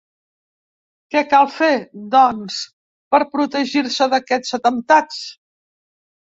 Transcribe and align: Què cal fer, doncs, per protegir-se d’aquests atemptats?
Què 1.15 1.21
cal 1.33 1.49
fer, 1.57 1.69
doncs, 2.15 2.57
per 3.13 3.19
protegir-se 3.35 4.09
d’aquests 4.15 4.57
atemptats? 4.61 5.21